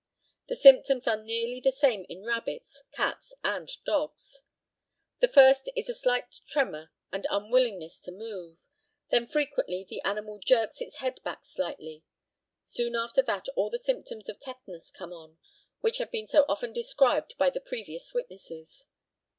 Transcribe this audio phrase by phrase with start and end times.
[0.47, 4.41] The symptoms are nearly the same in rabbits, cats, and dogs.
[5.19, 8.63] The first is a slight tremor and unwillingness to move;
[9.11, 12.03] then frequently the animal jerks its head back slightly;
[12.63, 15.37] soon after that all the symptoms of tetanus come on,
[15.81, 18.87] which have been so often described by the previous witnesses.